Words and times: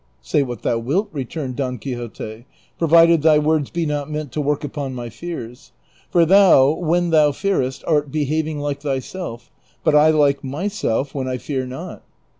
"Say 0.31 0.41
what 0.41 0.63
thou 0.63 0.79
wilt," 0.79 1.09
returned 1.11 1.57
Don 1.57 1.77
Quixote," 1.77 2.47
provided 2.79 3.21
thy 3.21 3.37
words 3.37 3.69
be 3.69 3.85
not 3.85 4.09
meant 4.09 4.31
to 4.31 4.41
work 4.41 4.63
upon 4.63 4.95
my 4.95 5.09
fears; 5.09 5.73
for 6.09 6.25
thou, 6.25 6.71
when 6.71 7.11
thou 7.11 7.31
fearest, 7.31 7.83
art 7.85 8.11
behaving 8.11 8.59
like 8.59 8.81
thyself; 8.81 9.51
but 9.83 9.93
I 9.93 10.09
like 10.09 10.43
myself, 10.43 11.13
when 11.13 11.27
I 11.27 11.37
fear 11.37 11.67
not." 11.67 12.01